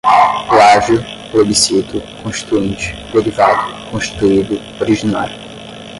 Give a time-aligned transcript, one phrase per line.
[0.49, 0.99] plágio,
[1.31, 5.35] plebiscito, constituinte, derivado, constituído, originário